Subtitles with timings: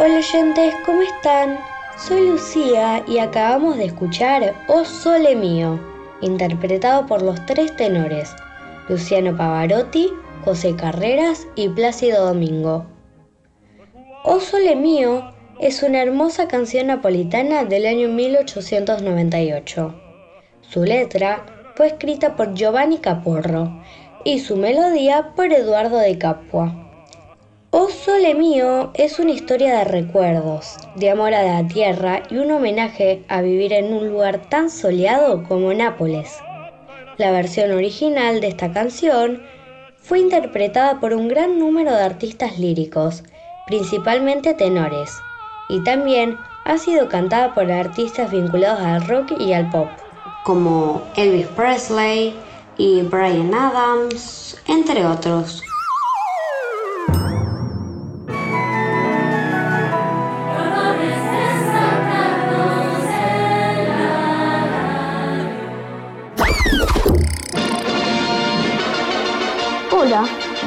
[0.00, 0.16] Feinsohn.
[0.16, 1.58] oyentes, ¿cómo están?
[1.98, 5.78] Soy Lucía y acabamos de escuchar O Sole Mío,
[6.22, 8.34] interpretado por los tres tenores,
[8.88, 10.10] Luciano Pavarotti,
[10.44, 12.86] José Carreras y Plácido Domingo.
[14.24, 19.94] O Sole Mío es una hermosa canción napolitana del año 1898.
[20.62, 21.44] Su letra
[21.74, 23.82] fue escrita por Giovanni Caporro
[24.24, 26.89] y su melodía por Eduardo de Capua.
[27.72, 32.50] Oh Sole Mío es una historia de recuerdos, de amor a la tierra y un
[32.50, 36.36] homenaje a vivir en un lugar tan soleado como Nápoles.
[37.16, 39.40] La versión original de esta canción
[39.98, 43.22] fue interpretada por un gran número de artistas líricos,
[43.68, 45.16] principalmente tenores,
[45.68, 49.86] y también ha sido cantada por artistas vinculados al rock y al pop,
[50.42, 52.34] como Elvis Presley
[52.78, 55.62] y Brian Adams, entre otros.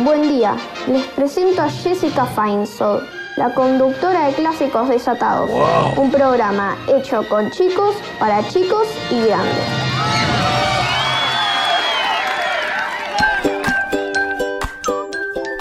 [0.03, 5.49] Buen día, les presento a Jessica Feinsold, la conductora de Clásicos Desatados,
[5.95, 9.63] un programa hecho con chicos, para chicos y grandes.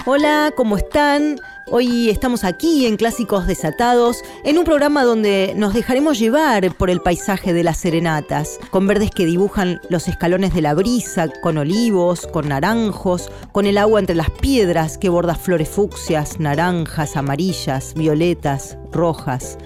[0.06, 1.36] Hola, ¿cómo están?
[1.74, 7.00] Hoy estamos aquí en Clásicos Desatados, en un programa donde nos dejaremos llevar por el
[7.00, 12.26] paisaje de las serenatas, con verdes que dibujan los escalones de la brisa, con olivos,
[12.26, 18.76] con naranjos, con el agua entre las piedras que borda flores fucsias, naranjas, amarillas, violetas,
[18.90, 19.56] rojas.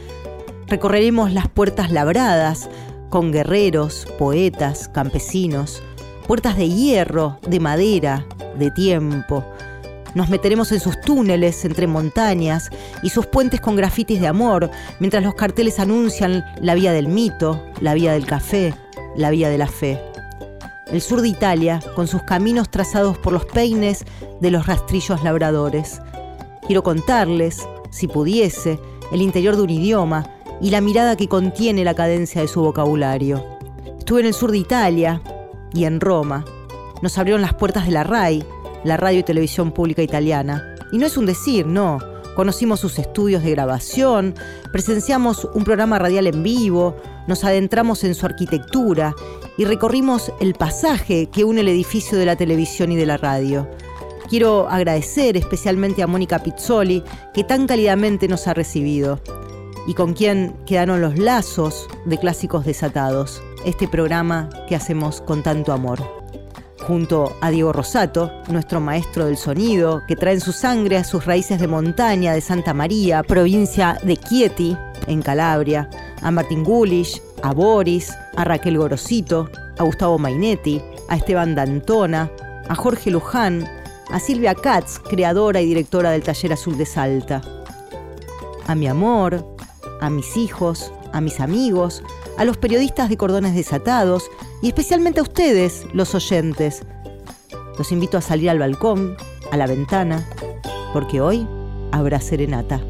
[0.68, 2.70] Recorreremos las puertas labradas,
[3.10, 5.82] con guerreros, poetas, campesinos,
[6.28, 8.24] puertas de hierro, de madera,
[8.56, 9.44] de tiempo
[10.14, 12.70] nos meteremos en sus túneles entre montañas
[13.02, 17.62] y sus puentes con grafitis de amor, mientras los carteles anuncian la vía del mito,
[17.80, 18.74] la vía del café,
[19.16, 20.00] la vía de la fe.
[20.86, 24.04] El sur de Italia, con sus caminos trazados por los peines
[24.40, 26.00] de los rastrillos labradores.
[26.66, 28.78] Quiero contarles, si pudiese,
[29.12, 30.26] el interior de un idioma
[30.60, 33.44] y la mirada que contiene la cadencia de su vocabulario.
[33.98, 35.20] Estuve en el sur de Italia
[35.74, 36.44] y en Roma.
[37.02, 38.44] Nos abrieron las puertas de la RAI,
[38.86, 40.74] la radio y televisión pública italiana.
[40.92, 41.98] Y no es un decir, no.
[42.34, 44.34] Conocimos sus estudios de grabación,
[44.70, 46.94] presenciamos un programa radial en vivo,
[47.26, 49.14] nos adentramos en su arquitectura
[49.56, 53.66] y recorrimos el pasaje que une el edificio de la televisión y de la radio.
[54.28, 57.02] Quiero agradecer especialmente a Mónica Pizzoli,
[57.32, 59.18] que tan cálidamente nos ha recibido
[59.86, 65.72] y con quien quedaron los lazos de Clásicos Desatados, este programa que hacemos con tanto
[65.72, 66.25] amor
[66.86, 71.26] junto a Diego Rosato, nuestro maestro del sonido, que trae en su sangre a sus
[71.26, 74.76] raíces de montaña de Santa María, provincia de Chieti,
[75.08, 75.90] en Calabria,
[76.22, 82.30] a Martín Gulish, a Boris, a Raquel Gorosito, a Gustavo Mainetti, a Esteban Dantona,
[82.68, 83.68] a Jorge Luján,
[84.10, 87.42] a Silvia Katz, creadora y directora del Taller Azul de Salta.
[88.68, 89.44] A mi amor,
[90.00, 92.02] a mis hijos, a mis amigos,
[92.36, 94.30] a los periodistas de Cordones Desatados
[94.62, 96.82] y especialmente a ustedes, los oyentes.
[97.78, 99.16] Los invito a salir al balcón,
[99.50, 100.26] a la ventana,
[100.92, 101.46] porque hoy
[101.92, 102.80] habrá serenata.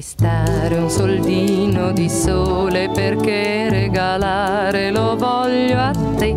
[0.00, 6.34] Prestare un soldino di sole perché regalare lo voglio a te.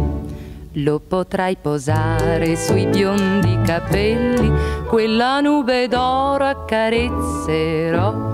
[0.74, 4.51] Lo potrai posare sui biondi capelli,
[4.89, 8.32] quella nube d'oro accarezzerò.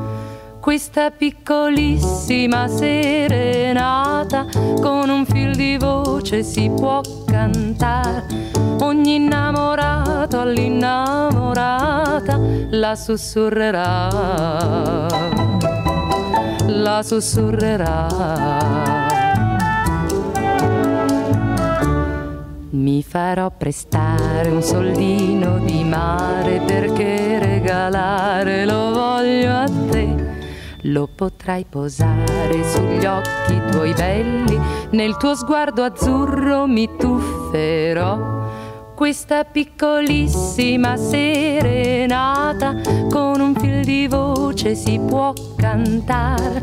[0.69, 4.45] Questa piccolissima serenata
[4.79, 8.23] con un fil di voce si può cantare
[8.81, 12.39] ogni innamorato all'innamorata
[12.69, 15.07] la sussurrerà,
[16.67, 18.07] la sussurrerà.
[22.69, 30.28] Mi farò prestare un soldino di mare perché regalare lo voglio a te.
[30.83, 34.57] Lo potrai posare sugli occhi tuoi belli,
[34.91, 38.39] nel tuo sguardo azzurro mi tufferò
[38.99, 42.75] questa piccolissima serenata
[43.09, 46.59] con un fil di voce si può cantare.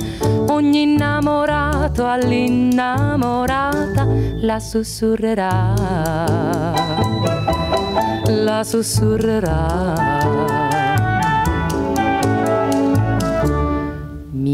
[0.49, 4.07] Ogni innamorato all'innamorata
[4.43, 5.73] la sussurrerà,
[8.27, 10.56] la sussurrerà.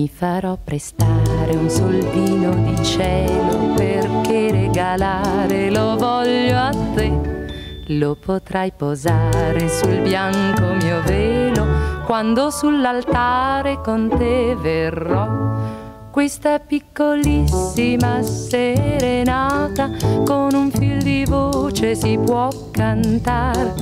[0.03, 8.73] Mi farò prestare un soldino di cielo perché regalare lo voglio a te lo potrai
[8.73, 15.82] posare sul bianco mio velo quando sull'altare con te verrò.
[16.13, 19.89] Questa piccolissima serenata
[20.27, 23.73] con un fil di voce si può cantare.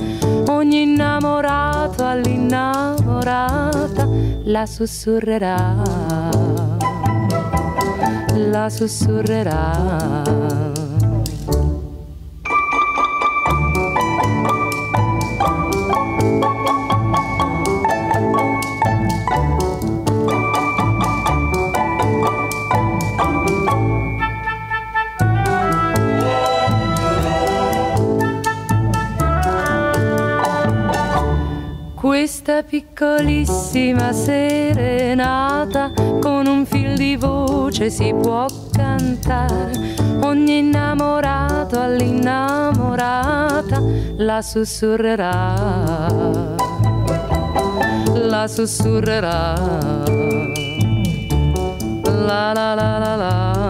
[0.47, 4.07] Ogni innamorato all'innamorata
[4.45, 5.75] la sussurrerà,
[8.33, 10.40] la sussurrerà.
[32.11, 39.71] Questa piccolissima serenata con un fil di voce si può cantare.
[40.21, 43.81] Ogni innamorato all'innamorata
[44.17, 45.55] la sussurrerà,
[48.13, 49.53] la sussurrerà.
[52.03, 53.60] La la la la la.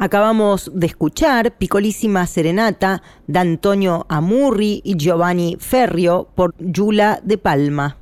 [0.00, 7.96] Acabamos de escuchar Picolísima Serenata de Antonio Amurri y Giovanni Ferrio por Yula de Palma.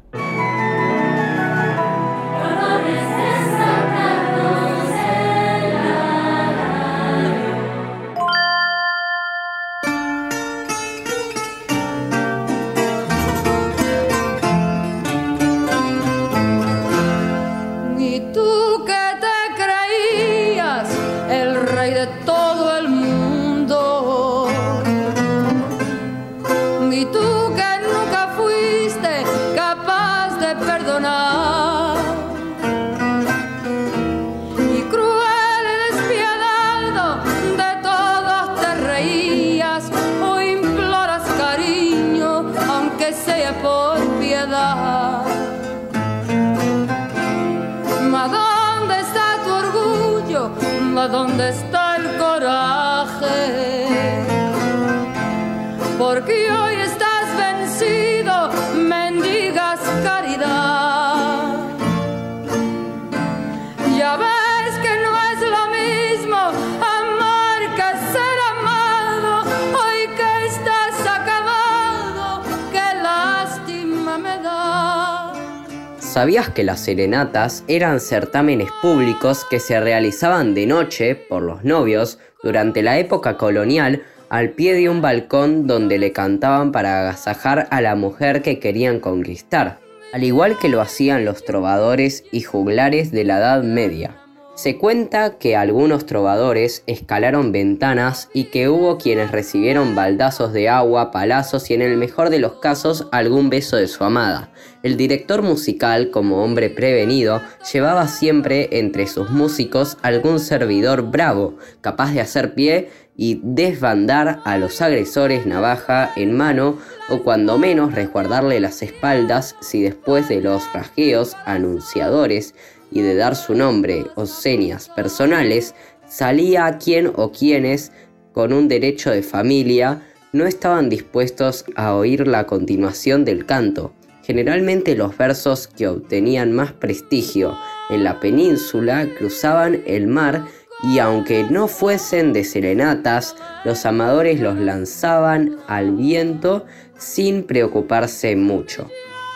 [76.57, 82.83] Que las serenatas eran certámenes públicos que se realizaban de noche por los novios durante
[82.83, 87.95] la época colonial al pie de un balcón donde le cantaban para agasajar a la
[87.95, 89.79] mujer que querían conquistar?
[90.13, 94.17] al igual que lo hacían los trovadores y juglares de la Edad Media.
[94.57, 101.11] Se cuenta que algunos trovadores escalaron ventanas y que hubo quienes recibieron baldazos de agua,
[101.11, 104.51] palazos y en el mejor de los casos algún beso de su amada.
[104.83, 112.15] El director musical, como hombre prevenido, llevaba siempre entre sus músicos algún servidor bravo, capaz
[112.15, 116.79] de hacer pie y desbandar a los agresores navaja en mano
[117.11, 122.55] o cuando menos resguardarle las espaldas si después de los rasgueos anunciadores
[122.97, 125.75] y de dar su nombre o señas personales,
[126.09, 127.93] salía a quien o quienes,
[128.33, 130.01] con un derecho de familia,
[130.33, 133.93] no estaban dispuestos a oír la continuación del canto.
[134.23, 137.57] Generalmente los versos que obtenían más prestigio
[137.91, 140.47] en la península cruzaban el mar
[140.83, 146.65] y aunque no fuesen de serenatas, los amadores los lanzaban al viento
[146.97, 148.91] sin preocuparse mucho.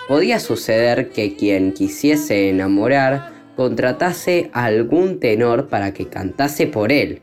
[0.09, 7.21] Podía suceder que quien quisiese enamorar contratase a algún tenor para que cantase por él.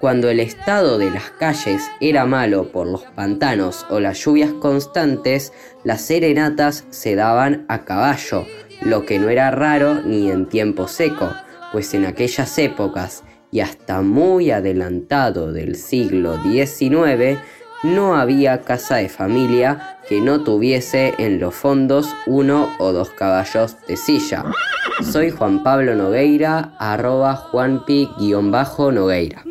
[0.00, 5.52] Cuando el estado de las calles era malo por los pantanos o las lluvias constantes,
[5.84, 8.46] las serenatas se daban a caballo,
[8.80, 11.32] lo que no era raro ni en tiempo seco,
[11.70, 17.38] pues en aquellas épocas y hasta muy adelantado del siglo XIX,
[17.82, 23.76] no había casa de familia que no tuviese en los fondos uno o dos caballos
[23.86, 24.44] de silla.
[25.12, 29.42] Soy Juan Pablo Nogueira, arroba juanpi-nogueira.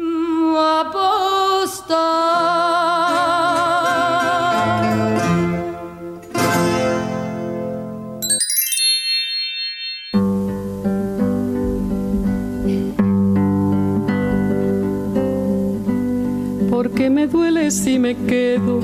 [17.06, 18.80] Porque me duele si me quedo,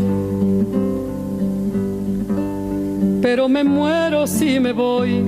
[3.20, 5.26] pero me muero si me voy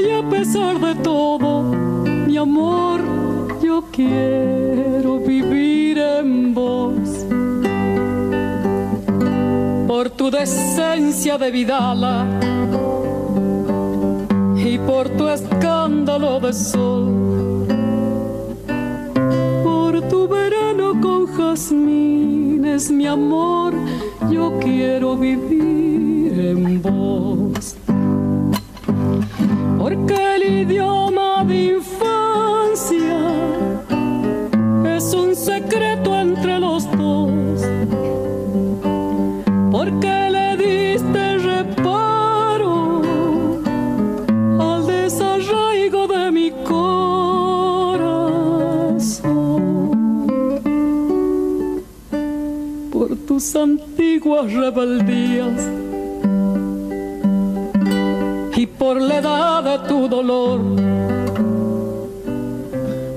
[0.00, 1.62] y a pesar de todo,
[2.26, 3.00] mi amor,
[3.62, 7.08] yo quiero vivir en vos.
[9.86, 12.26] Por tu decencia de vidala
[14.56, 17.17] y por tu escándalo de sol.
[21.58, 23.74] Jazmines, mi amor,
[24.30, 27.74] yo quiero vivir en vos.
[29.76, 31.17] Porque el idioma
[53.38, 55.70] tus antiguas rebeldías
[58.56, 60.60] y por la edad de tu dolor,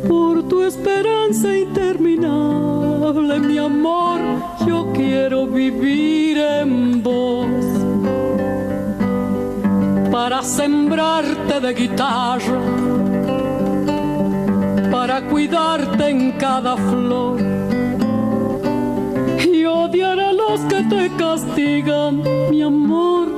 [0.08, 4.20] por tu esperanza interminable, mi amor,
[4.68, 7.48] yo quiero vivir en vos.
[10.12, 12.62] Para sembrarte de guitarra,
[14.92, 17.61] para cuidarte en cada flor
[20.52, 23.30] los que te castigan, mi amor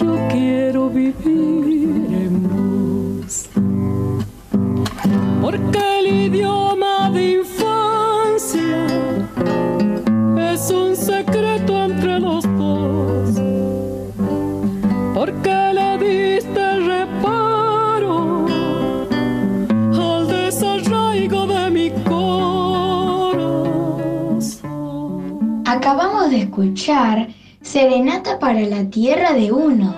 [0.00, 3.48] yo quiero vivir en vos.
[5.40, 5.87] Porque
[26.30, 27.28] De escuchar
[27.62, 29.96] Serenata para la Tierra de Uno,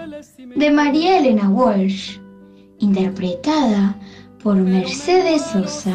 [0.55, 2.19] de María Elena Walsh,
[2.79, 3.99] interpretada
[4.41, 5.93] por Mercedes Sosa.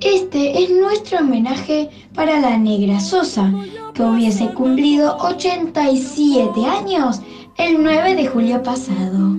[0.00, 3.52] Este es nuestro homenaje para la Negra Sosa,
[3.92, 7.20] que hubiese cumplido 87 años
[7.58, 9.36] el 9 de julio pasado.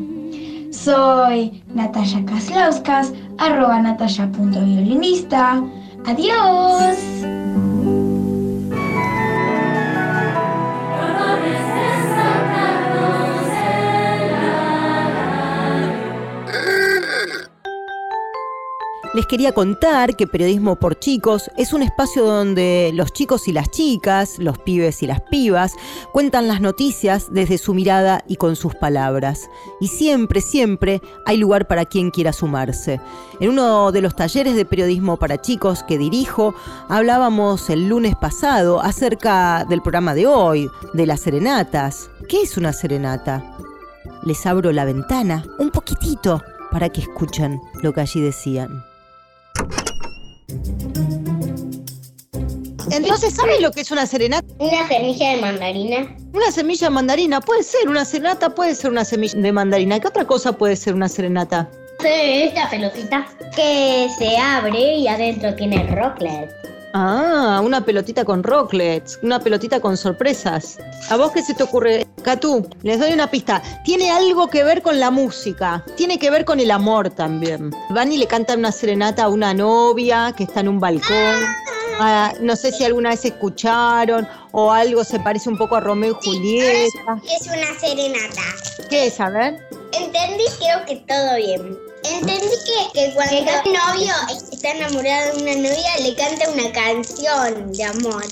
[0.70, 5.64] Soy Natalia Kaslauskas, arroba natalia.violinista.
[6.06, 6.98] ¡Adiós!
[19.18, 23.72] Les quería contar que Periodismo por Chicos es un espacio donde los chicos y las
[23.72, 25.74] chicas, los pibes y las pibas,
[26.12, 29.50] cuentan las noticias desde su mirada y con sus palabras.
[29.82, 33.02] Y siempre, siempre hay lugar para quien quiera sumarse.
[33.40, 36.54] En uno de los talleres de Periodismo para Chicos que dirijo,
[36.88, 42.12] hablábamos el lunes pasado acerca del programa de hoy, de las serenatas.
[42.30, 43.58] ¿Qué es una serenata?
[44.22, 46.40] Les abro la ventana un poquitito
[46.72, 48.87] para que escuchen lo que allí decían.
[52.92, 54.48] Entonces, ¿sabes lo que es una serenata?
[54.60, 56.16] Una semilla de mandarina.
[56.34, 60.00] Una semilla de mandarina puede ser, una serenata puede ser una semilla de mandarina.
[60.00, 61.70] ¿Qué otra cosa puede ser una serenata?
[62.04, 66.50] Esta pelotita que se abre y adentro tiene rocklet.
[67.00, 70.80] Ah, una pelotita con rocklets, una pelotita con sorpresas.
[71.12, 72.08] ¿A vos qué se te ocurre?
[72.24, 73.62] Catú, les doy una pista.
[73.86, 77.70] Tiene algo que ver con la música, tiene que ver con el amor también.
[77.92, 81.36] Van y le cantan una serenata a una novia que está en un balcón.
[82.00, 86.18] Ah, no sé si alguna vez escucharon o algo se parece un poco a Romeo
[86.20, 87.22] y Julieta.
[87.40, 88.42] Es una serenata.
[88.90, 89.20] ¿Qué es?
[89.20, 89.60] A ver.
[89.94, 91.87] Entendí, creo que todo bien.
[92.04, 94.14] Entendí que, que cuando un novio
[94.52, 98.26] está enamorado de una novia, le canta una canción de amor.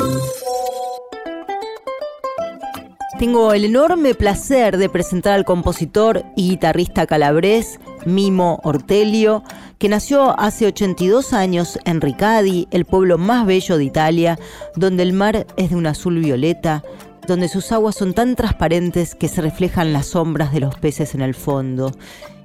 [3.20, 9.44] Tengo el enorme placer de presentar al compositor y guitarrista calabrés Mimo Ortelio,
[9.76, 14.38] que nació hace 82 años en Ricadi, el pueblo más bello de Italia,
[14.74, 16.82] donde el mar es de un azul violeta,
[17.28, 21.20] donde sus aguas son tan transparentes que se reflejan las sombras de los peces en
[21.20, 21.92] el fondo,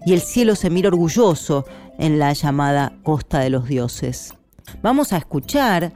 [0.06, 1.64] y el cielo se mira orgulloso
[1.98, 4.34] en la llamada Costa de los Dioses.
[4.82, 5.94] Vamos a escuchar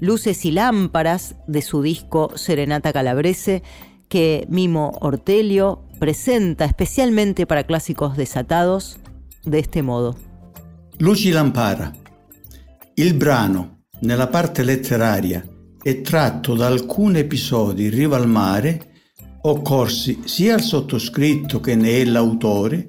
[0.00, 3.62] Luces y Lámparas de su disco Serenata Calabrese,
[4.08, 8.98] que Mimo Ortelio presenta especialmente para clásicos desatados
[9.44, 10.16] de este modo.
[10.98, 11.92] Luci Lampara.
[12.94, 15.44] Il brano, nella parte letteraria,
[15.82, 18.94] è tratto da alcuni episodi in riva al mare
[19.48, 22.86] occorsi sia al sottoscritto che ne è l'autore,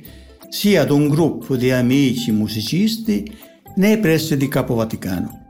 [0.50, 3.32] sia ad un gruppo di amici musicisti
[3.76, 5.47] nei pressi di Capo Vaticano.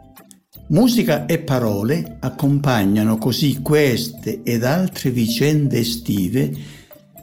[0.69, 6.51] Musica e parole accompagnano così queste ed altre vicende estive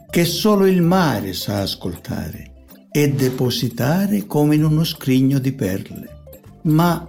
[0.09, 6.23] che solo il mare sa ascoltare e depositare come in uno scrigno di perle.
[6.63, 7.07] Ma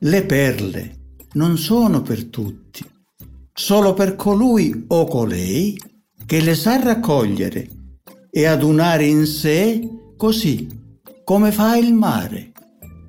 [0.00, 0.96] le perle
[1.32, 2.84] non sono per tutti,
[3.54, 5.80] solo per colui o colei
[6.26, 7.68] che le sa raccogliere
[8.30, 9.80] e adunare in sé
[10.16, 10.68] così
[11.24, 12.52] come fa il mare.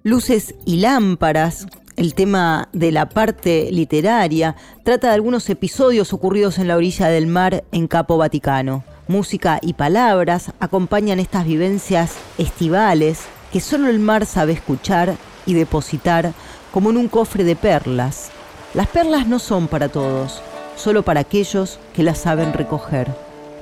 [0.04, 6.67] Luces y lámparas El tema de la parte literaria trata de algunos episodios ocurridos en
[6.67, 8.84] la orilla del mar en Capo Vaticano.
[9.08, 16.34] Música y palabras acompañan estas vivencias estivales que solo el mar sabe escuchar y depositar
[16.71, 18.32] como en un cofre de perlas.
[18.73, 20.41] Las perlas no son para todos,
[20.75, 23.08] solo para aquellos que las saben recoger,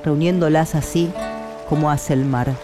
[0.04, 1.10] reuniéndolas así
[1.68, 2.56] como hace el mar.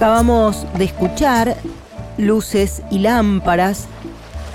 [0.00, 1.58] Acabamos de escuchar
[2.16, 3.86] Luces y Lámparas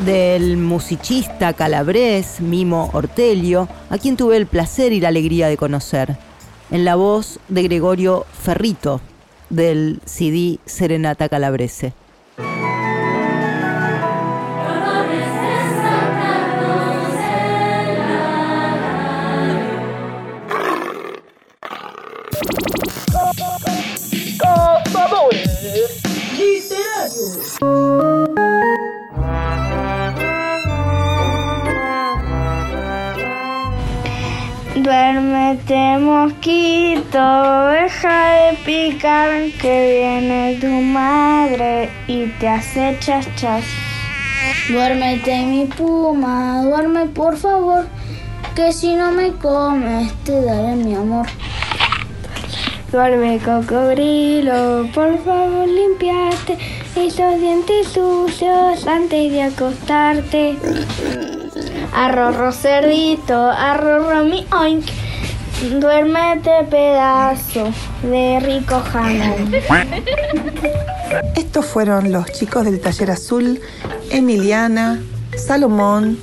[0.04, 6.18] del musicista calabrés Mimo Ortelio, a quien tuve el placer y la alegría de conocer,
[6.72, 9.02] en la voz de Gregorio Ferrito
[9.52, 11.94] del CD Serenata Calabrese.
[34.76, 37.18] Duérmete mosquito,
[37.72, 43.64] deja de picar que viene tu madre y te hace chas chas.
[44.70, 47.88] Duérmete mi puma, duerme por favor,
[48.56, 51.26] que si no me comes te daré mi amor.
[52.92, 60.58] Duerme cocodrilo, por favor limpiate esos dientes sucios antes de acostarte.
[61.94, 64.86] Arrorro cerdito, arrorro mi oink.
[65.80, 67.70] Duérmete pedazo
[68.04, 69.54] de rico jamón.
[71.36, 73.60] Estos fueron los chicos del taller azul,
[74.12, 75.02] Emiliana,
[75.38, 76.20] Salomón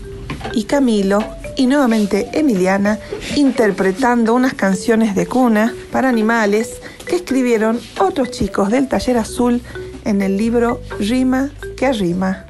[0.52, 1.24] y Camilo,
[1.56, 2.98] y nuevamente Emiliana,
[3.36, 9.62] interpretando unas canciones de cuna para animales que escribieron otros chicos del taller azul
[10.04, 12.46] en el libro Rima que Arrima.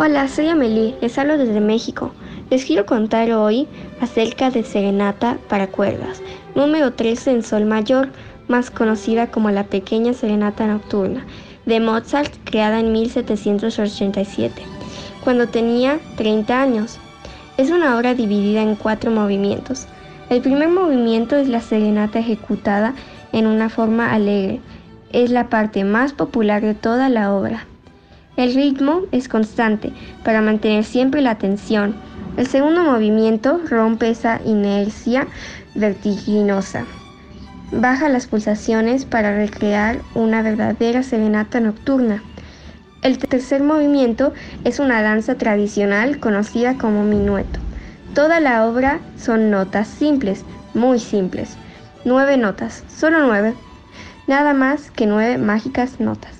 [0.00, 2.12] Hola, soy Amelie, les hablo desde México.
[2.50, 3.68] Les quiero contar hoy
[4.00, 6.22] acerca de Serenata para cuerdas,
[6.54, 8.08] número 13 en Sol Mayor,
[8.48, 11.26] más conocida como la Pequeña Serenata Nocturna,
[11.66, 14.62] de Mozart, creada en 1787,
[15.22, 16.98] cuando tenía 30 años.
[17.58, 19.86] Es una obra dividida en cuatro movimientos.
[20.30, 22.94] El primer movimiento es la serenata ejecutada
[23.32, 24.60] en una forma alegre.
[25.12, 27.66] Es la parte más popular de toda la obra.
[28.38, 29.92] El ritmo es constante
[30.24, 31.96] para mantener siempre la atención.
[32.38, 35.26] El segundo movimiento rompe esa inercia
[35.74, 36.84] vertiginosa.
[37.72, 42.22] Baja las pulsaciones para recrear una verdadera serenata nocturna.
[43.02, 47.58] El tercer movimiento es una danza tradicional conocida como minueto.
[48.14, 51.56] Toda la obra son notas simples, muy simples.
[52.04, 53.54] Nueve notas, solo nueve.
[54.28, 56.34] Nada más que nueve mágicas notas,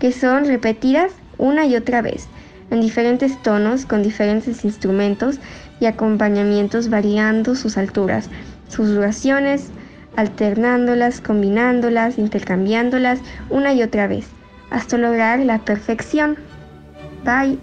[0.00, 2.26] que son repetidas una y otra vez,
[2.74, 5.38] en diferentes tonos, con diferentes instrumentos
[5.80, 8.28] y acompañamientos variando sus alturas,
[8.68, 9.70] sus duraciones,
[10.16, 14.26] alternándolas, combinándolas, intercambiándolas una y otra vez,
[14.70, 16.36] hasta lograr la perfección.
[17.24, 17.58] Bye.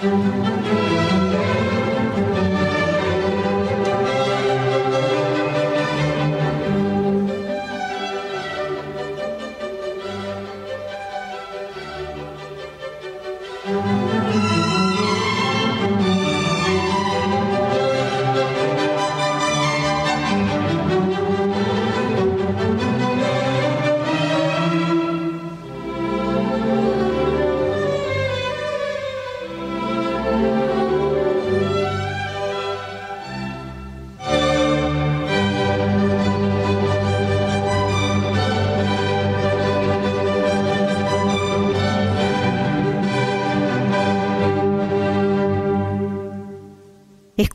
[0.00, 0.77] Música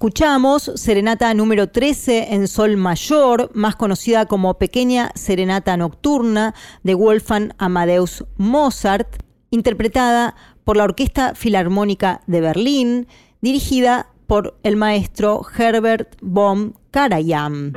[0.04, 7.54] escuchamos, Serenata número 13 en Sol Mayor, más conocida como Pequeña Serenata Nocturna de Wolfgang
[7.58, 10.36] Amadeus Mozart, interpretada
[10.66, 13.08] por la Orquesta Filarmónica de Berlín,
[13.39, 17.72] dirigida por el maestro Herbert von Karajan.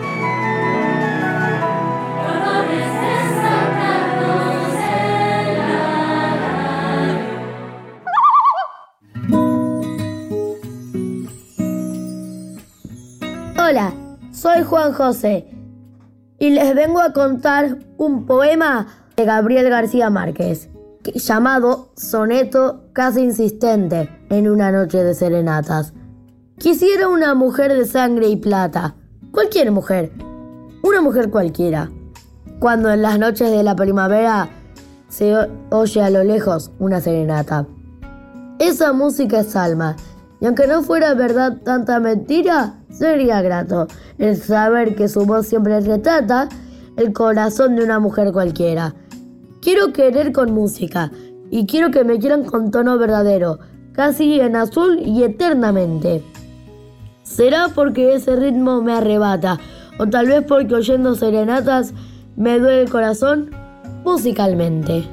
[13.69, 13.93] Hola,
[14.31, 15.49] soy Juan José
[16.39, 20.69] y les vengo a contar un poema de Gabriel García Márquez
[21.03, 25.95] llamado Soneto casi insistente en una noche de serenatas.
[26.59, 28.95] Quisiera una mujer de sangre y plata,
[29.33, 30.13] cualquier mujer,
[30.85, 31.91] una mujer cualquiera.
[32.61, 34.49] Cuando en las noches de la primavera
[35.09, 35.35] se
[35.71, 37.67] oye a lo lejos una serenata.
[38.61, 39.97] Esa música es alma,
[40.40, 43.87] y aunque no fuera verdad tanta mentira, sería grato
[44.18, 46.49] el saber que su voz siempre retrata
[46.96, 48.94] el corazón de una mujer cualquiera.
[49.61, 51.11] Quiero querer con música
[51.51, 53.59] y quiero que me quieran con tono verdadero,
[53.92, 56.22] casi en azul y eternamente.
[57.22, 59.59] ¿Será porque ese ritmo me arrebata?
[59.99, 61.94] ¿O tal vez porque oyendo serenatas
[62.37, 63.51] me duele el corazón
[64.05, 65.05] musicalmente?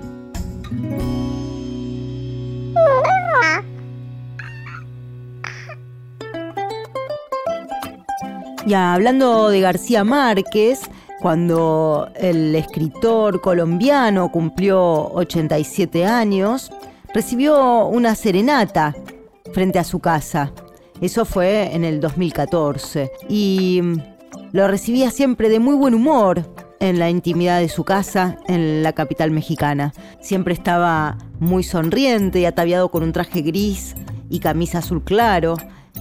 [8.65, 16.71] Ya hablando de García Márquez, cuando el escritor colombiano cumplió 87 años,
[17.13, 18.95] recibió una serenata
[19.53, 20.53] frente a su casa.
[21.01, 23.11] Eso fue en el 2014.
[23.27, 23.81] Y
[24.53, 26.49] lo recibía siempre de muy buen humor
[26.79, 29.93] en la intimidad de su casa en la capital mexicana.
[30.21, 33.95] Siempre estaba muy sonriente y ataviado con un traje gris
[34.29, 35.57] y camisa azul claro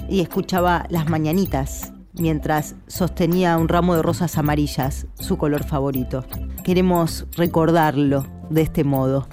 [0.08, 6.24] y escuchaba las mañanitas mientras sostenía un ramo de rosas amarillas, su color favorito.
[6.64, 9.28] Queremos recordarlo de este modo.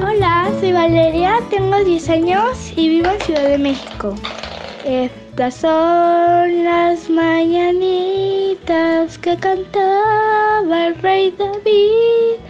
[0.00, 4.14] Hola, soy Valeria, tengo 10 años y vivo en Ciudad de México.
[4.84, 8.58] Estas son las mañanitas
[9.18, 12.40] que cantaba el rey David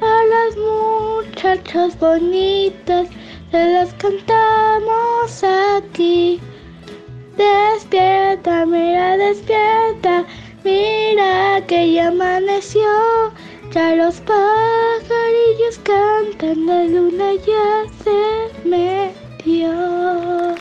[0.00, 3.19] a las muchachas bonitas se
[3.52, 6.40] las cantamos a ti.
[7.36, 10.24] Despierta, mira, despierta,
[10.64, 12.82] mira que ya amaneció.
[13.72, 20.59] Ya los pajarillos cantan, la luna ya se metió.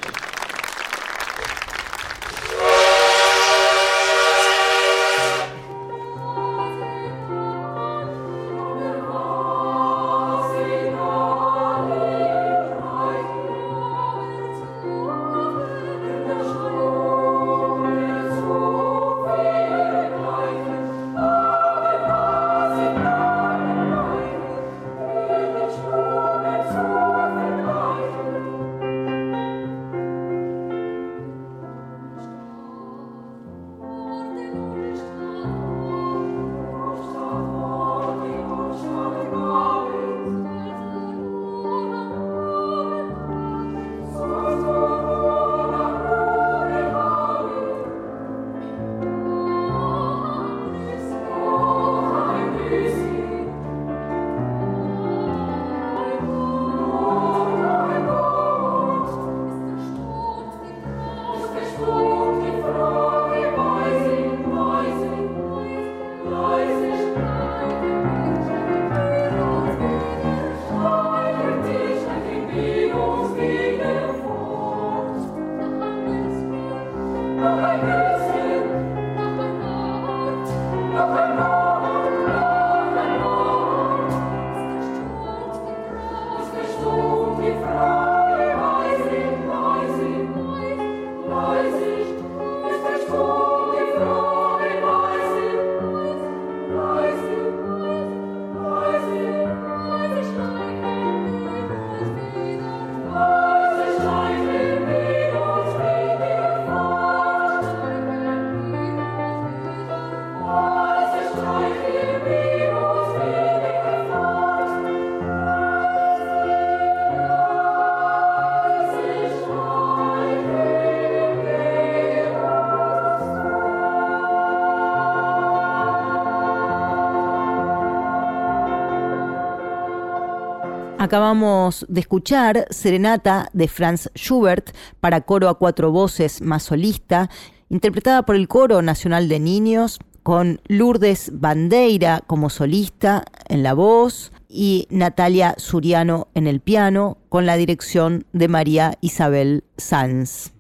[131.10, 137.32] Acabamos de escuchar Serenata de Franz Schubert para coro a cuatro voces más solista,
[137.68, 144.32] interpretada por el Coro Nacional de Niños, con Lourdes Bandeira como solista en la voz
[144.48, 150.52] y Natalia Suriano en el piano, con la dirección de María Isabel Sanz.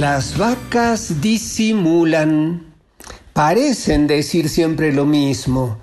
[0.00, 2.72] Las vacas disimulan.
[3.34, 5.78] Parecen decir siempre lo mismo,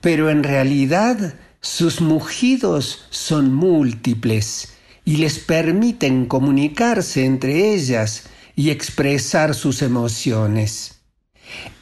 [0.00, 4.72] pero en realidad sus mugidos son múltiples
[5.04, 11.02] y les permiten comunicarse entre ellas y expresar sus emociones.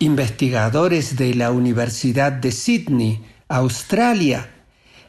[0.01, 4.51] Investigadores de la Universidad de Sydney, Australia,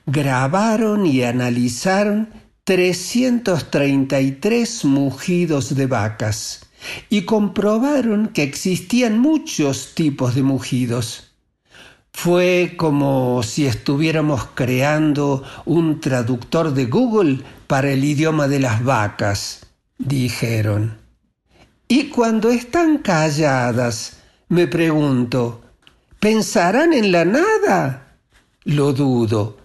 [0.06, 2.30] grabaron y analizaron
[2.66, 6.67] 333 mugidos de vacas
[7.10, 11.32] y comprobaron que existían muchos tipos de mugidos.
[12.12, 19.68] Fue como si estuviéramos creando un traductor de Google para el idioma de las vacas,
[20.00, 20.98] dijeron.
[21.88, 24.18] Y cuando están calladas,
[24.50, 25.62] me pregunto,
[26.20, 28.16] ¿pensarán en la nada?
[28.64, 29.58] Lo dudo.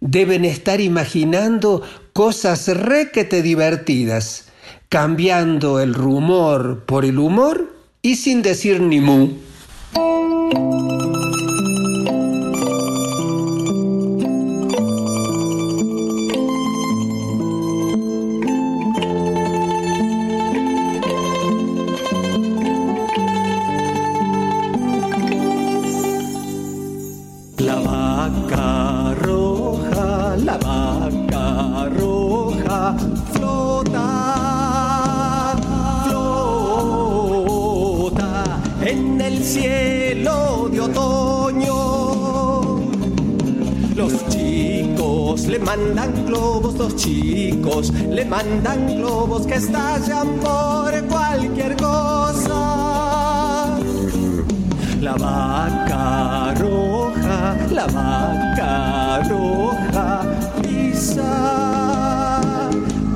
[0.00, 1.82] Deben estar imaginando
[2.12, 4.47] cosas requete divertidas,
[4.88, 9.47] cambiando el rumor por el humor y sin decir ni mu.
[55.18, 60.22] Vaca roja, la vaca roja
[60.62, 62.40] pisa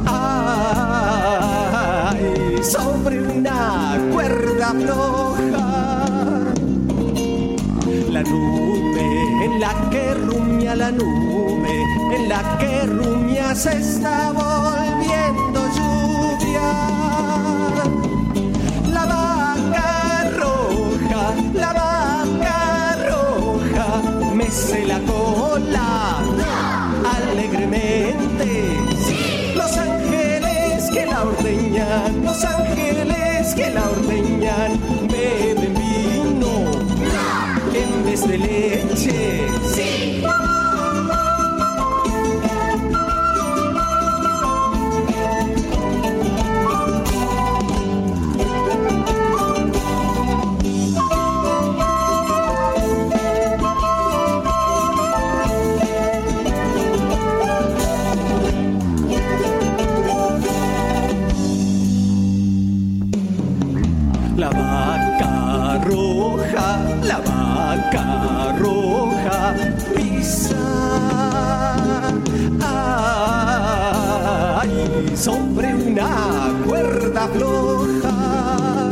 [0.07, 5.67] ay, sobre una cuerda floja.
[8.11, 9.07] La nube
[9.45, 11.85] en la que rumia la nube,
[12.15, 16.69] en la que rumia se está volviendo lluvia.
[24.53, 26.19] Mece la cola
[27.17, 28.77] alegremente.
[29.55, 34.79] Los ángeles que la ordeñan, los ángeles que la ordeñan,
[35.11, 36.53] beben vino
[37.75, 39.92] en vez de leche.
[75.23, 78.91] Sobre una cuerda floja.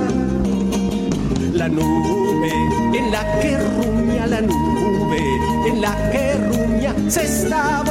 [1.54, 2.52] La nube
[2.94, 5.22] en la que rumia la nube,
[5.66, 7.82] en la que rumia se está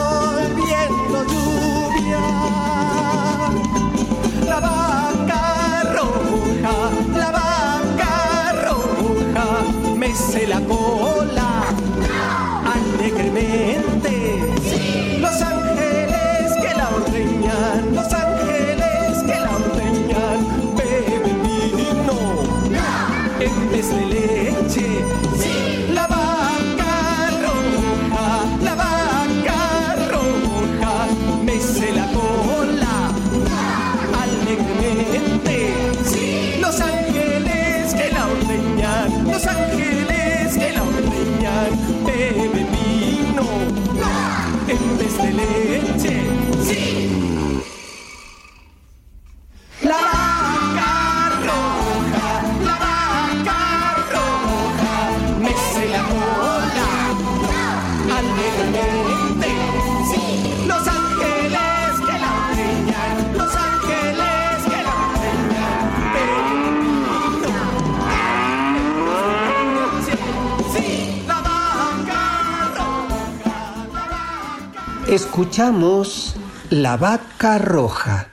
[75.40, 76.36] Escuchamos
[76.70, 78.28] La Vaca Roja,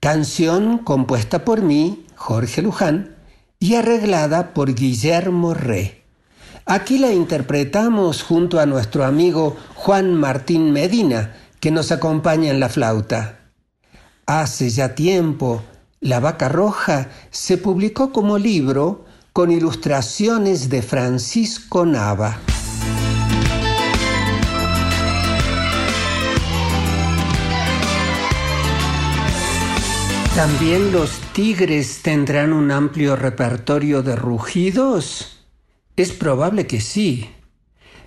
[0.00, 3.16] canción compuesta por mí, Jorge Luján,
[3.60, 6.04] y arreglada por Guillermo Re.
[6.64, 12.70] Aquí la interpretamos junto a nuestro amigo Juan Martín Medina, que nos acompaña en la
[12.70, 13.40] flauta.
[14.24, 15.62] Hace ya tiempo,
[16.00, 22.38] La Vaca Roja se publicó como libro con ilustraciones de Francisco Nava.
[30.38, 35.44] ¿También los tigres tendrán un amplio repertorio de rugidos?
[35.96, 37.28] Es probable que sí.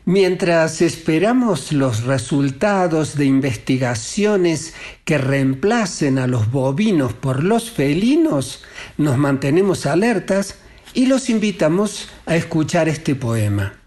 [0.05, 4.73] Mientras esperamos los resultados de investigaciones
[5.03, 8.63] que reemplacen a los bovinos por los felinos,
[8.97, 10.55] nos mantenemos alertas
[10.93, 13.80] y los invitamos a escuchar este poema.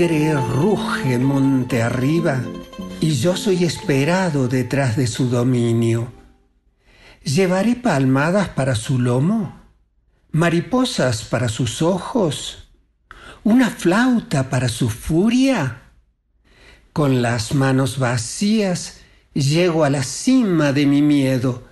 [0.00, 2.42] Tigre ruge monte arriba
[3.02, 6.10] y yo soy esperado detrás de su dominio.
[7.22, 9.60] Llevaré palmadas para su lomo,
[10.32, 12.70] mariposas para sus ojos,
[13.44, 15.82] una flauta para su furia.
[16.94, 19.00] Con las manos vacías
[19.34, 21.64] llego a la cima de mi miedo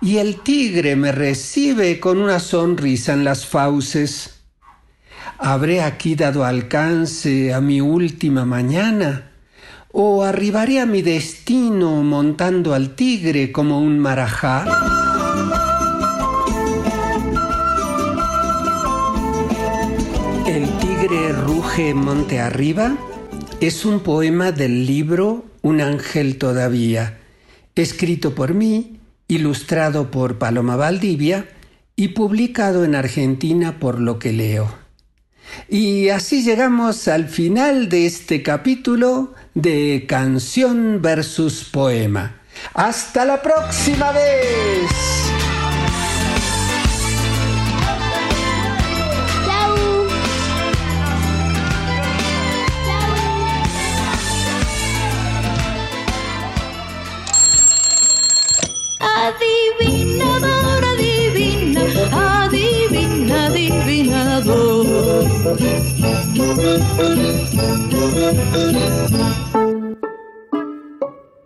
[0.00, 4.43] y el tigre me recibe con una sonrisa en las fauces.
[5.38, 9.30] ¿Habré aquí dado alcance a mi última mañana?
[9.92, 14.64] ¿O arribaré a mi destino montando al tigre como un marajá?
[20.46, 22.96] El tigre ruge monte arriba
[23.60, 27.18] es un poema del libro Un ángel todavía,
[27.74, 31.48] escrito por mí, ilustrado por Paloma Valdivia
[31.96, 34.83] y publicado en Argentina por lo que leo.
[35.68, 42.40] Y así llegamos al final de este capítulo de Canción versus Poema.
[42.72, 45.43] Hasta la próxima vez.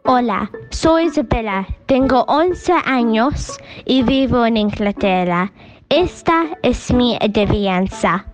[0.05, 5.53] Hola, soy Isabella, tengo 11 años y vivo en Inglaterra.
[5.91, 8.25] Esta es mi adivinanza.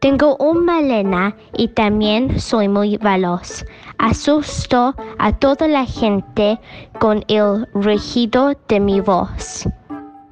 [0.00, 3.64] Tengo una melena y también soy muy veloz.
[3.96, 6.60] Asusto a toda la gente
[7.00, 9.66] con el rugido de mi voz.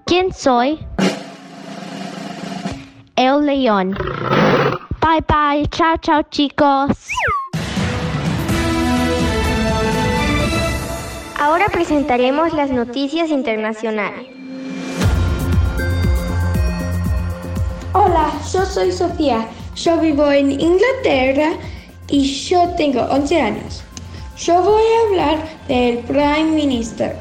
[0.04, 0.78] ¿Quién soy?
[3.16, 3.96] El león.
[5.02, 6.96] Bye bye, chao chao chicos.
[11.40, 14.28] Ahora presentaremos las noticias internacionales.
[17.94, 19.48] Hola, yo soy Sofía.
[19.74, 21.54] Yo vivo en Inglaterra
[22.06, 23.82] y yo tengo 11 años.
[24.36, 27.16] Yo voy a hablar del Prime Minister.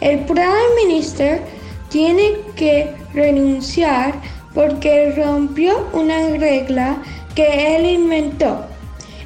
[0.00, 1.42] El Prime Minister
[1.90, 4.14] tiene que renunciar
[4.56, 6.96] porque rompió una regla
[7.34, 8.64] que él inventó.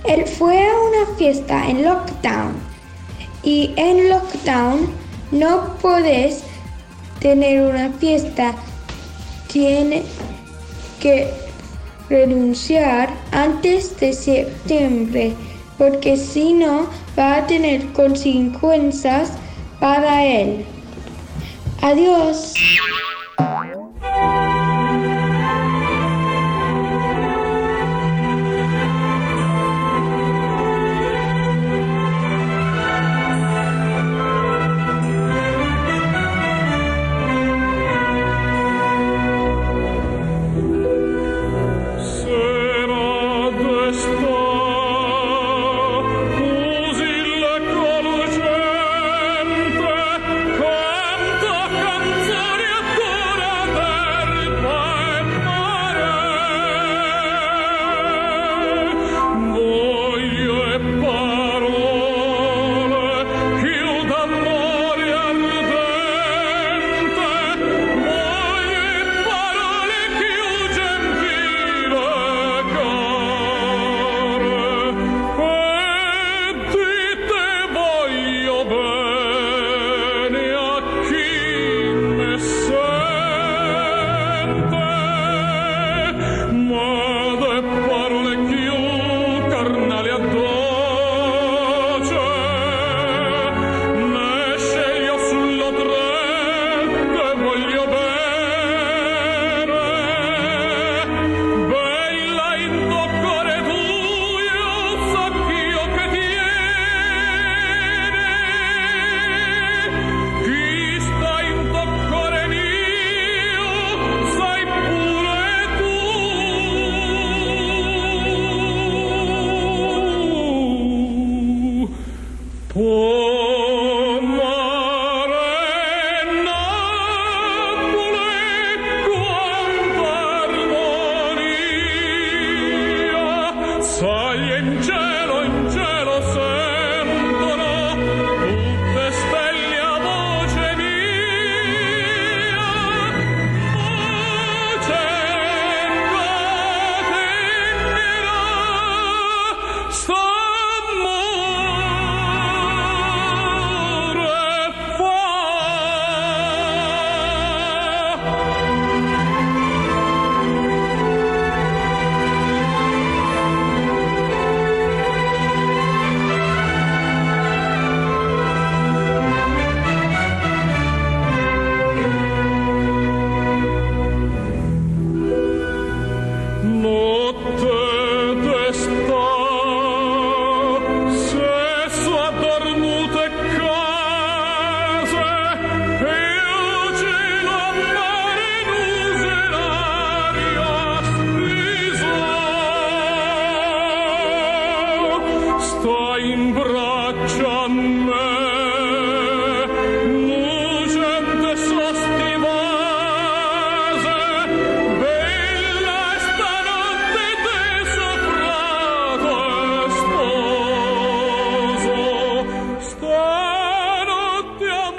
[0.04, 2.52] Él fue a una fiesta en lockdown
[3.44, 4.90] y en lockdown
[5.30, 6.42] no puedes
[7.20, 8.56] tener una fiesta.
[9.46, 10.02] Tiene
[11.00, 11.32] que
[12.08, 15.32] renunciar antes de septiembre
[15.78, 19.30] porque si no va a tener consecuencias
[19.78, 20.64] para él.
[21.82, 22.52] Adiós.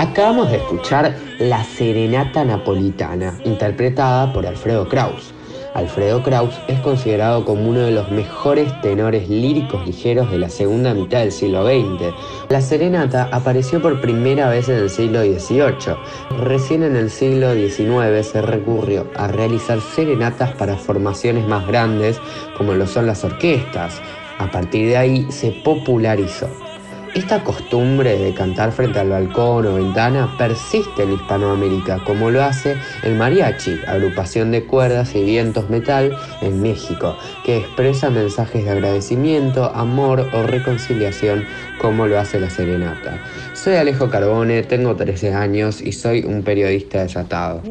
[0.02, 5.32] Acabamos de escuchar La Serenata Napolitana, interpretada por Alfredo Kraus.
[5.76, 10.96] Alfredo Kraus es considerado como uno de los mejores tenores líricos ligeros de la segunda
[10.96, 12.16] mitad del siglo XX.
[12.50, 15.96] La serenata apareció por primera vez en el siglo XVIII.
[16.40, 22.20] Recién en el siglo XIX se recurrió a realizar serenatas para formaciones más grandes,
[22.58, 24.02] como lo son las orquestas.
[24.40, 26.71] A partir de ahí se popularizó.
[27.14, 32.78] Esta costumbre de cantar frente al balcón o ventana persiste en Hispanoamérica, como lo hace
[33.04, 39.66] el mariachi, agrupación de cuerdas y vientos metal en México, que expresa mensajes de agradecimiento,
[39.76, 41.46] amor o reconciliación,
[41.82, 43.20] como lo hace la serenata.
[43.54, 47.62] Soy Alejo Carbone, tengo 13 años y soy un periodista desatado.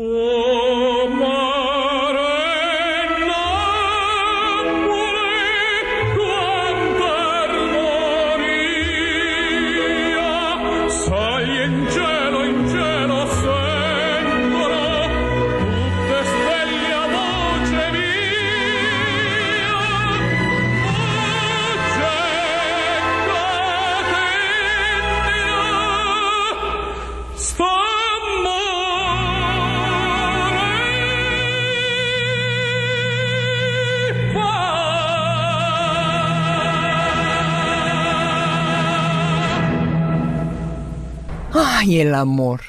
[41.91, 42.61] Ay, el amor.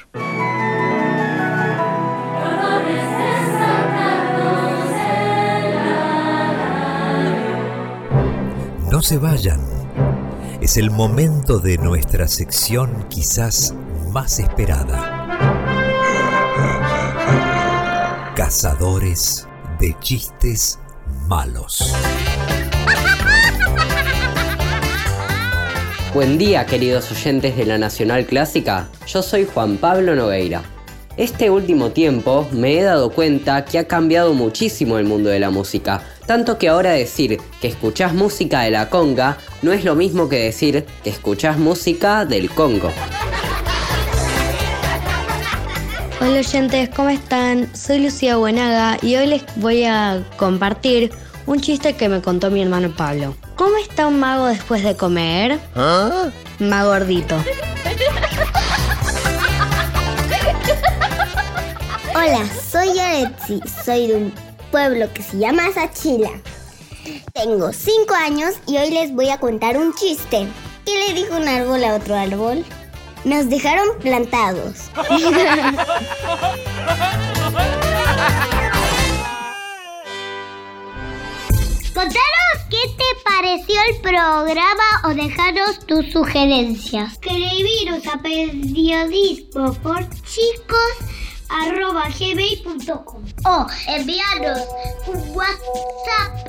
[8.90, 9.60] No se vayan.
[10.60, 13.76] Es el momento de nuestra sección quizás
[14.10, 14.98] más esperada.
[18.34, 19.46] Cazadores
[19.78, 20.80] de chistes
[21.28, 21.94] malos.
[26.14, 30.62] Buen día queridos oyentes de la Nacional Clásica, yo soy Juan Pablo Nogueira.
[31.16, 35.48] Este último tiempo me he dado cuenta que ha cambiado muchísimo el mundo de la
[35.48, 40.28] música, tanto que ahora decir que escuchás música de la conga no es lo mismo
[40.28, 42.92] que decir que escuchás música del Congo.
[46.20, 47.74] Hola oyentes, ¿cómo están?
[47.74, 51.10] Soy Lucía Buenaga y hoy les voy a compartir
[51.46, 53.34] un chiste que me contó mi hermano Pablo.
[53.62, 55.60] ¿Cómo está un mago después de comer?
[56.58, 57.36] Más gordito.
[62.12, 64.34] Hola, soy Aretsi, soy de un
[64.72, 66.30] pueblo que se llama Sachila.
[67.34, 70.48] Tengo 5 años y hoy les voy a contar un chiste.
[70.84, 72.64] ¿Qué le dijo un árbol a otro árbol?
[73.22, 74.90] Nos dejaron plantados.
[81.94, 82.31] Contanos
[82.82, 87.12] qué te pareció el programa o dejaros tus sugerencias.
[87.12, 90.96] Escribiros a periodismo por chicos
[91.48, 94.58] arroba gmail.com o enviaros
[95.06, 96.48] un WhatsApp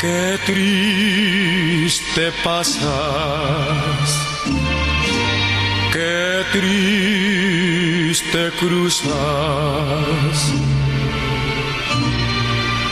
[0.00, 4.08] qué triste pasas,
[5.92, 10.36] qué triste cruzas.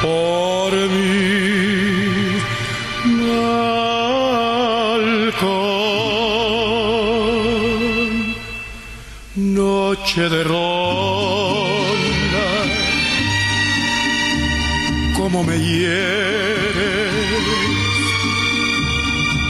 [0.03, 0.73] Por
[5.33, 5.73] balcón.
[9.37, 11.22] Noche de ronda,
[15.33, 17.11] cómo me hieres,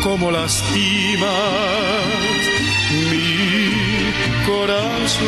[0.01, 1.26] cómo lastimas
[3.11, 5.26] mi corazón.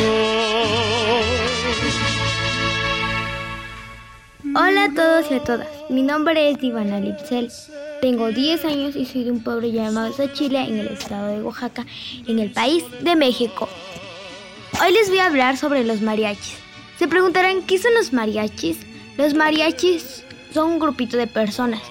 [4.55, 5.67] Hola a todos y a todas.
[5.89, 7.51] Mi nombre es Ivana Lipsel.
[7.99, 11.85] Tengo 10 años y soy de un pueblo llamado Sachila en el estado de Oaxaca,
[12.27, 13.67] en el país de México.
[14.81, 16.55] Hoy les voy a hablar sobre los mariachis.
[16.97, 18.77] Se preguntarán qué son los mariachis.
[19.17, 20.24] Los mariachis
[20.55, 21.81] son un grupito de personas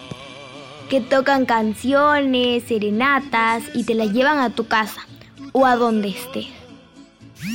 [0.89, 5.07] que tocan canciones, serenatas y te las llevan a tu casa
[5.53, 6.47] o a donde estés.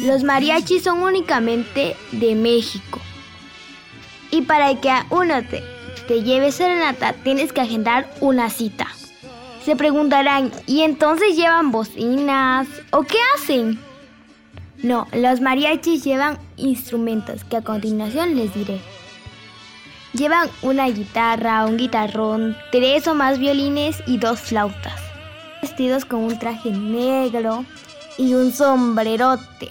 [0.04, 3.00] Los mariachis son únicamente de México.
[4.30, 5.64] Y para que a uno te,
[6.08, 8.86] te lleve serenata tienes que agendar una cita.
[9.66, 12.68] Se preguntarán, ¿y entonces llevan bocinas?
[12.92, 13.80] ¿O qué hacen?
[14.84, 18.80] No, los mariachis llevan instrumentos que a continuación les diré.
[20.14, 25.00] Llevan una guitarra, un guitarrón, tres o más violines y dos flautas.
[25.62, 27.66] Vestidos con un traje negro
[28.18, 29.70] y un sombrerote.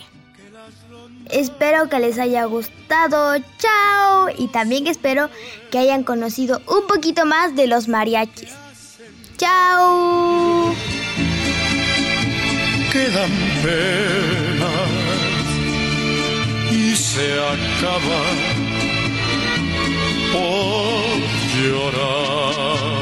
[1.30, 3.36] Espero que les haya gustado.
[3.58, 4.28] Chao.
[4.38, 5.28] Y también espero
[5.70, 8.54] que hayan conocido un poquito más de los mariachis.
[9.36, 10.74] Chao.
[12.92, 13.30] Quedan
[13.62, 14.88] penas
[16.72, 18.22] y se acaba
[20.32, 21.18] por
[21.56, 22.97] llorar.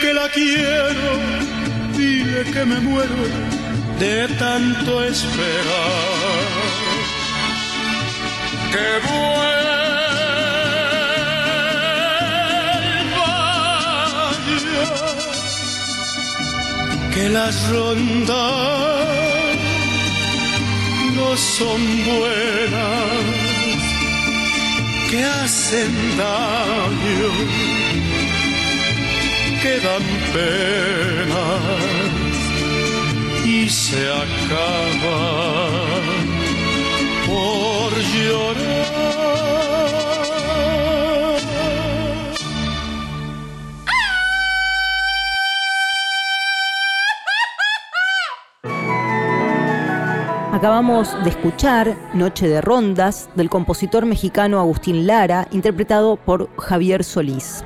[0.00, 1.18] Que la quiero,
[1.96, 3.14] dile que me muero
[3.98, 6.44] de tanto esperar.
[8.72, 9.80] Que vuelva
[14.74, 14.90] ya,
[17.14, 18.36] que las rondas
[21.16, 23.24] no son buenas,
[25.10, 27.65] que hacen daño
[29.66, 30.02] quedan
[30.32, 31.62] penas
[33.44, 36.04] y se acaban
[37.26, 38.76] por llorar.
[50.52, 57.64] Acabamos de escuchar Noche de Rondas del compositor mexicano Agustín Lara, interpretado por Javier Solís.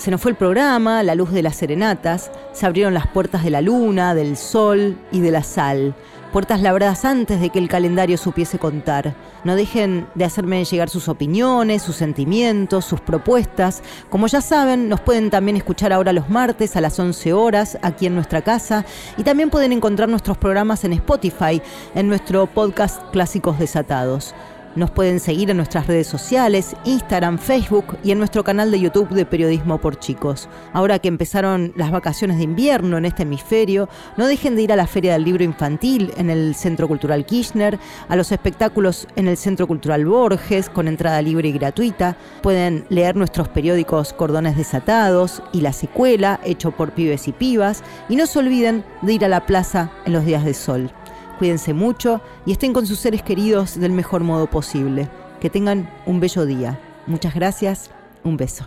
[0.00, 3.50] Se nos fue el programa, la luz de las serenatas, se abrieron las puertas de
[3.50, 5.94] la luna, del sol y de la sal.
[6.32, 9.14] Puertas labradas antes de que el calendario supiese contar.
[9.44, 13.82] No dejen de hacerme llegar sus opiniones, sus sentimientos, sus propuestas.
[14.08, 18.06] Como ya saben, nos pueden también escuchar ahora los martes a las 11 horas aquí
[18.06, 18.86] en nuestra casa
[19.18, 21.60] y también pueden encontrar nuestros programas en Spotify,
[21.94, 24.34] en nuestro podcast Clásicos Desatados.
[24.76, 29.08] Nos pueden seguir en nuestras redes sociales, Instagram, Facebook y en nuestro canal de YouTube
[29.08, 30.48] de Periodismo por Chicos.
[30.72, 34.76] Ahora que empezaron las vacaciones de invierno en este hemisferio, no dejen de ir a
[34.76, 39.36] la Feria del Libro Infantil en el Centro Cultural Kirchner, a los espectáculos en el
[39.36, 42.16] Centro Cultural Borges con entrada libre y gratuita.
[42.40, 47.82] Pueden leer nuestros periódicos Cordones Desatados y La Secuela, hecho por pibes y pibas.
[48.08, 50.92] Y no se olviden de ir a la plaza en los días de sol
[51.40, 55.08] cuídense mucho y estén con sus seres queridos del mejor modo posible.
[55.40, 56.78] Que tengan un bello día.
[57.06, 57.90] Muchas gracias,
[58.22, 58.66] un beso.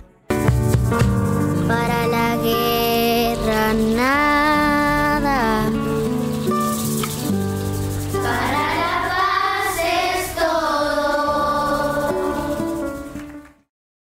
[1.67, 3.74] Para la guerra